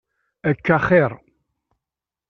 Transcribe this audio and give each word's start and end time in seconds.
Akka 0.49 0.73
axiṛ. 0.77 1.11